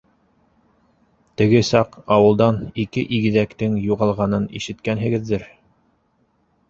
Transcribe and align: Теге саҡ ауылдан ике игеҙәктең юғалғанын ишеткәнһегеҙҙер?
Теге 1.41 1.59
саҡ 1.67 1.93
ауылдан 2.15 2.57
ике 2.85 3.03
игеҙәктең 3.19 3.77
юғалғанын 3.91 4.49
ишеткәнһегеҙҙер? 4.61 5.47